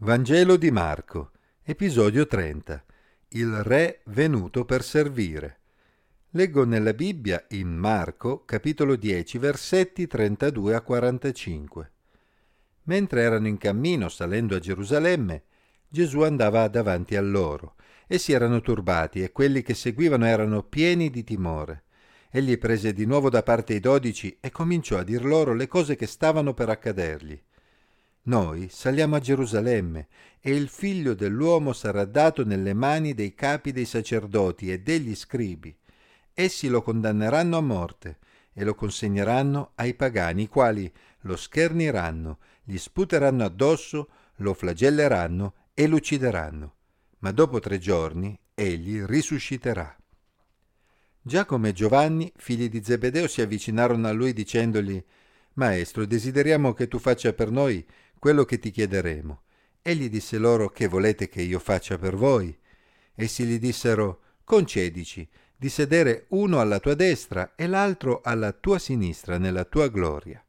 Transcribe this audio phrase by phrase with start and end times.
[0.00, 1.32] Vangelo di Marco,
[1.64, 2.84] episodio 30.
[3.30, 5.58] Il re venuto per servire.
[6.30, 11.90] Leggo nella Bibbia in Marco, capitolo 10, versetti 32 a 45.
[12.84, 15.42] Mentre erano in cammino salendo a Gerusalemme,
[15.88, 17.74] Gesù andava davanti a loro.
[18.06, 21.82] Essi erano turbati e quelli che seguivano erano pieni di timore.
[22.30, 25.96] Egli prese di nuovo da parte i dodici e cominciò a dir loro le cose
[25.96, 27.42] che stavano per accadergli.
[28.22, 30.08] Noi saliamo a Gerusalemme
[30.40, 35.76] e il figlio dell'uomo sarà dato nelle mani dei capi dei sacerdoti e degli scribi.
[36.34, 38.18] Essi lo condanneranno a morte
[38.52, 40.92] e lo consegneranno ai pagani, i quali
[41.22, 46.74] lo scherniranno, gli sputeranno addosso, lo flagelleranno e lo uccideranno.
[47.20, 49.96] Ma dopo tre giorni egli risusciterà.
[51.20, 55.02] Giacomo e Giovanni, figli di Zebedeo, si avvicinarono a lui dicendogli
[55.54, 57.84] Maestro, desideriamo che tu faccia per noi
[58.18, 59.42] quello che ti chiederemo.
[59.82, 62.56] Egli disse loro che volete che io faccia per voi.
[63.14, 69.38] Essi gli dissero concedici di sedere uno alla tua destra e l'altro alla tua sinistra
[69.38, 70.42] nella tua gloria.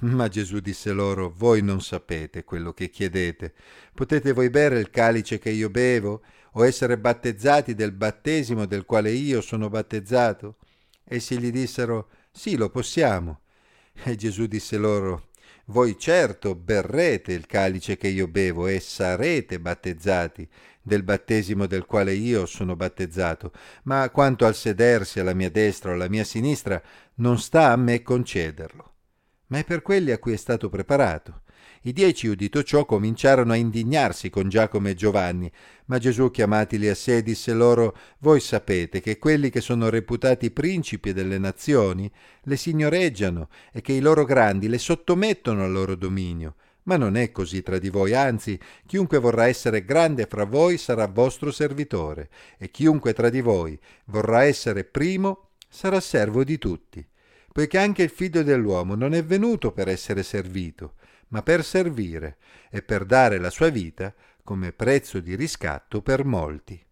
[0.00, 3.52] Ma Gesù disse loro, voi non sapete quello che chiedete.
[3.92, 6.22] Potete voi bere il calice che io bevo
[6.52, 10.56] o essere battezzati del battesimo del quale io sono battezzato?
[11.04, 13.40] Essi gli dissero, sì, lo possiamo.
[14.04, 15.29] E Gesù disse loro,
[15.70, 20.46] voi certo berrete il calice che io bevo e sarete battezzati
[20.82, 23.52] del battesimo del quale io sono battezzato,
[23.84, 26.82] ma quanto al sedersi alla mia destra o alla mia sinistra,
[27.16, 28.94] non sta a me concederlo.
[29.46, 31.42] Ma è per quelli a cui è stato preparato.
[31.82, 35.50] I dieci, udito ciò, cominciarono a indignarsi con Giacomo e Giovanni,
[35.86, 41.14] ma Gesù, chiamatili a sé, disse loro, Voi sapete che quelli che sono reputati principi
[41.14, 42.10] delle nazioni
[42.42, 46.56] le signoreggiano e che i loro grandi le sottomettono al loro dominio.
[46.82, 51.06] Ma non è così tra di voi, anzi, chiunque vorrà essere grande fra voi sarà
[51.06, 52.28] vostro servitore,
[52.58, 57.06] e chiunque tra di voi vorrà essere primo sarà servo di tutti
[57.52, 60.94] poiché anche il figlio dell'uomo non è venuto per essere servito,
[61.30, 62.38] ma per servire
[62.70, 66.84] e per dare la sua vita come prezzo di riscatto per molti.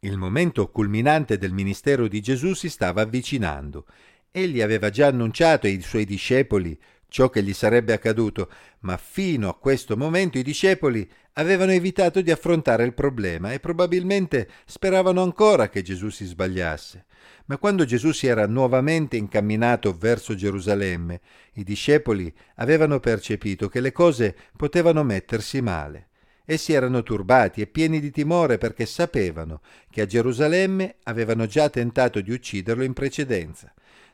[0.00, 3.86] Il momento culminante del ministero di Gesù si stava avvicinando.
[4.32, 6.76] Egli aveva già annunciato ai suoi discepoli
[7.12, 8.48] ciò che gli sarebbe accaduto,
[8.80, 14.48] ma fino a questo momento i discepoli avevano evitato di affrontare il problema e probabilmente
[14.64, 17.04] speravano ancora che Gesù si sbagliasse.
[17.44, 21.20] Ma quando Gesù si era nuovamente incamminato verso Gerusalemme,
[21.54, 26.08] i discepoli avevano percepito che le cose potevano mettersi male.
[26.46, 32.22] Essi erano turbati e pieni di timore perché sapevano che a Gerusalemme avevano già tentato
[32.22, 33.72] di ucciderlo in precedenza.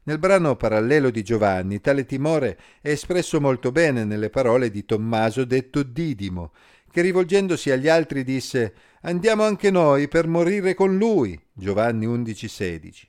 [0.08, 5.44] Nel brano parallelo di Giovanni tale timore è espresso molto bene nelle parole di Tommaso
[5.44, 6.52] detto Didimo,
[6.91, 11.38] che rivolgendosi agli altri disse Andiamo anche noi per morire con lui.
[11.52, 13.06] Giovanni 11:16.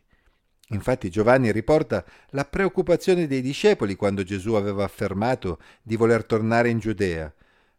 [0.71, 6.79] Infatti Giovanni riporta la preoccupazione dei discepoli quando Gesù aveva affermato di voler tornare in
[6.79, 7.33] Giudea.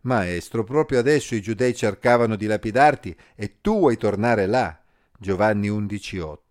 [0.04, 4.80] Maestro, proprio adesso i giudei cercavano di lapidarti e tu vuoi tornare là.
[5.18, 6.49] Giovanni 11:8.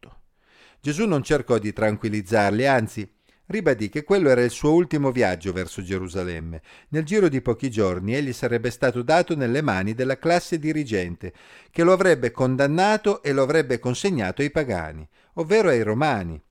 [0.82, 3.10] Gesù non cercò di tranquillizzarli, anzi
[3.48, 6.62] ribadì che quello era il suo ultimo viaggio verso Gerusalemme.
[6.90, 11.34] Nel giro di pochi giorni egli sarebbe stato dato nelle mani della classe dirigente,
[11.70, 16.42] che lo avrebbe condannato e lo avrebbe consegnato ai pagani, ovvero ai romani,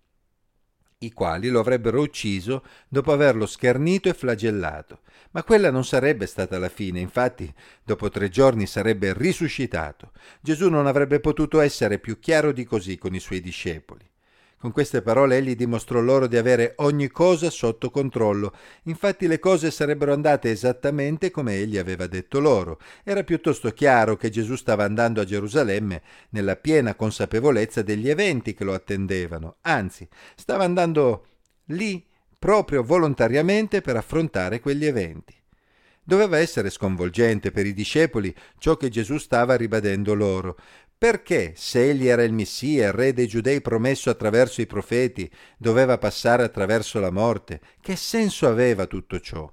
[1.01, 5.01] i quali lo avrebbero ucciso dopo averlo schernito e flagellato.
[5.31, 7.53] Ma quella non sarebbe stata la fine, infatti
[7.85, 10.13] dopo tre giorni sarebbe risuscitato.
[10.41, 14.08] Gesù non avrebbe potuto essere più chiaro di così con i suoi discepoli.
[14.61, 18.53] Con queste parole egli dimostrò loro di avere ogni cosa sotto controllo.
[18.85, 22.81] Infatti le cose sarebbero andate esattamente come egli aveva detto loro.
[23.05, 28.65] Era piuttosto chiaro che Gesù stava andando a Gerusalemme nella piena consapevolezza degli eventi che
[28.65, 29.59] lo attendevano.
[29.61, 31.27] Anzi, stava andando
[31.67, 32.05] lì
[32.37, 35.37] proprio volontariamente per affrontare quegli eventi.
[36.03, 40.57] Doveva essere sconvolgente per i discepoli ciò che Gesù stava ribadendo loro,
[40.99, 45.97] perché, se egli era il Messia, il re dei giudei promesso attraverso i profeti, doveva
[45.97, 47.61] passare attraverso la morte?
[47.81, 49.49] Che senso aveva tutto ciò?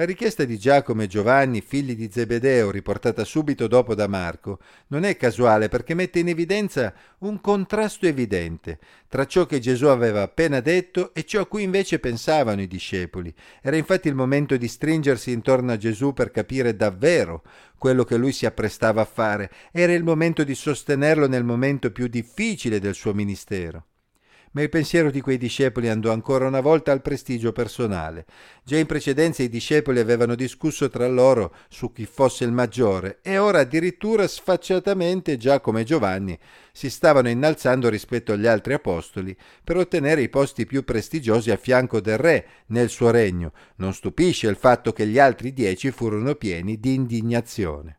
[0.00, 5.04] La richiesta di Giacomo e Giovanni, figli di Zebedeo, riportata subito dopo da Marco, non
[5.04, 10.60] è casuale perché mette in evidenza un contrasto evidente tra ciò che Gesù aveva appena
[10.60, 13.30] detto e ciò a cui invece pensavano i discepoli.
[13.60, 17.42] Era infatti il momento di stringersi intorno a Gesù per capire davvero
[17.76, 19.50] quello che lui si apprestava a fare.
[19.70, 23.84] Era il momento di sostenerlo nel momento più difficile del suo ministero.
[24.52, 28.26] Ma il pensiero di quei discepoli andò ancora una volta al prestigio personale.
[28.64, 33.38] Già in precedenza i discepoli avevano discusso tra loro su chi fosse il maggiore e
[33.38, 36.36] ora addirittura sfacciatamente, già come Giovanni,
[36.72, 42.00] si stavano innalzando rispetto agli altri apostoli per ottenere i posti più prestigiosi a fianco
[42.00, 43.52] del re nel suo regno.
[43.76, 47.98] Non stupisce il fatto che gli altri dieci furono pieni di indignazione.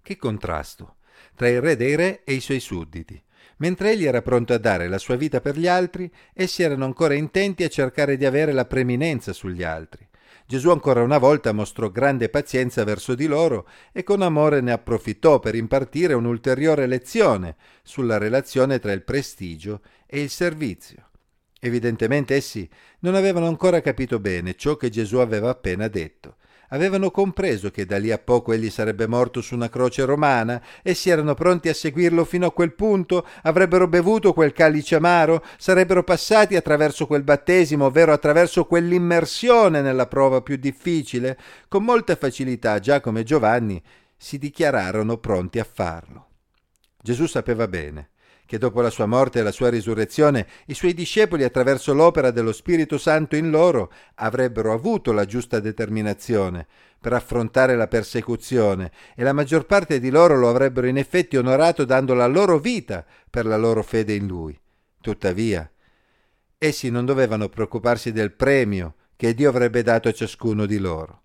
[0.00, 0.96] Che contrasto
[1.34, 3.22] tra il re dei re e i suoi sudditi.
[3.58, 7.14] Mentre egli era pronto a dare la sua vita per gli altri, essi erano ancora
[7.14, 10.06] intenti a cercare di avere la preminenza sugli altri.
[10.46, 15.38] Gesù ancora una volta mostrò grande pazienza verso di loro e con amore ne approfittò
[15.38, 21.08] per impartire un'ulteriore lezione sulla relazione tra il prestigio e il servizio.
[21.60, 22.68] Evidentemente essi
[23.00, 26.36] non avevano ancora capito bene ciò che Gesù aveva appena detto
[26.74, 30.94] Avevano compreso che da lì a poco egli sarebbe morto su una croce romana e
[30.94, 36.02] si erano pronti a seguirlo fino a quel punto, avrebbero bevuto quel calice amaro, sarebbero
[36.02, 41.38] passati attraverso quel battesimo, ovvero attraverso quell'immersione nella prova più difficile.
[41.68, 43.80] Con molta facilità Giacomo e Giovanni
[44.16, 46.26] si dichiararono pronti a farlo.
[47.00, 48.08] Gesù sapeva bene
[48.46, 52.52] che dopo la sua morte e la sua risurrezione i suoi discepoli attraverso l'opera dello
[52.52, 56.66] Spirito Santo in loro avrebbero avuto la giusta determinazione
[57.04, 61.84] per affrontare la persecuzione e la maggior parte di loro lo avrebbero in effetti onorato
[61.84, 64.58] dando la loro vita per la loro fede in lui.
[65.00, 65.70] Tuttavia,
[66.56, 71.20] essi non dovevano preoccuparsi del premio che Dio avrebbe dato a ciascuno di loro.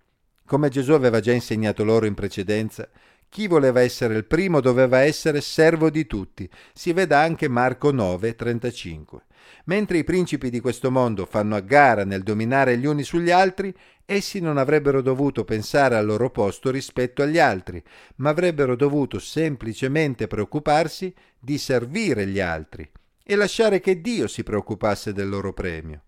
[0.46, 2.90] Come Gesù aveva già insegnato loro in precedenza,
[3.30, 6.50] chi voleva essere il primo doveva essere servo di tutti.
[6.74, 9.22] Si veda anche Marco 9, 35.
[9.66, 13.74] Mentre i principi di questo mondo fanno a gara nel dominare gli uni sugli altri,
[14.06, 17.82] essi non avrebbero dovuto pensare al loro posto rispetto agli altri,
[18.16, 22.90] ma avrebbero dovuto semplicemente preoccuparsi di servire gli altri
[23.24, 26.02] e lasciare che Dio si preoccupasse del loro premio.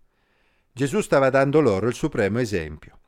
[0.72, 2.98] Gesù stava dando loro il supremo esempio.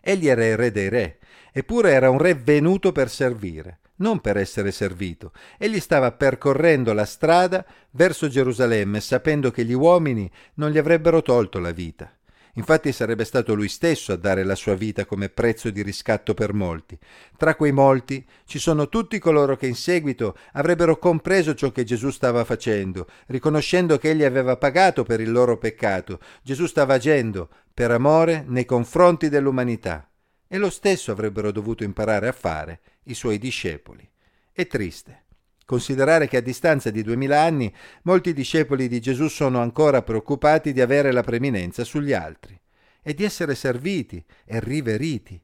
[0.00, 1.18] Egli era il re dei re,
[1.52, 5.32] eppure era un re venuto per servire, non per essere servito.
[5.58, 11.58] Egli stava percorrendo la strada verso Gerusalemme, sapendo che gli uomini non gli avrebbero tolto
[11.58, 12.12] la vita.
[12.54, 16.52] Infatti sarebbe stato lui stesso a dare la sua vita come prezzo di riscatto per
[16.52, 16.98] molti.
[17.36, 22.10] Tra quei molti ci sono tutti coloro che in seguito avrebbero compreso ciò che Gesù
[22.10, 26.18] stava facendo, riconoscendo che egli aveva pagato per il loro peccato.
[26.42, 30.09] Gesù stava agendo per amore nei confronti dell'umanità.
[30.52, 34.08] E lo stesso avrebbero dovuto imparare a fare i suoi discepoli.
[34.50, 35.26] È triste
[35.64, 40.80] considerare che a distanza di duemila anni molti discepoli di Gesù sono ancora preoccupati di
[40.80, 42.60] avere la preminenza sugli altri
[43.00, 45.40] e di essere serviti e riveriti,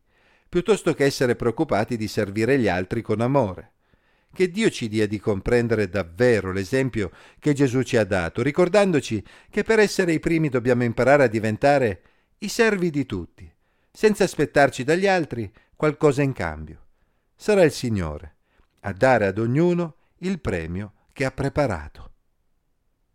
[0.48, 3.74] piuttosto che essere preoccupati di servire gli altri con amore.
[4.32, 9.62] Che Dio ci dia di comprendere davvero l'esempio che Gesù ci ha dato, ricordandoci che
[9.62, 12.02] per essere i primi dobbiamo imparare a diventare
[12.38, 13.48] i servi di tutti,
[13.96, 16.82] senza aspettarci dagli altri qualcosa in cambio.
[17.34, 18.34] Sarà il Signore
[18.80, 22.15] a dare ad ognuno il premio che ha preparato.